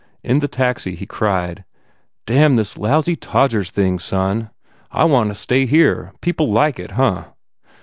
[0.23, 1.63] In the taxi, he cried,
[2.25, 4.49] "Damn this lousy Todgers thing, son!
[4.89, 6.11] I want to stay here.
[6.21, 7.25] People liked it, huh?"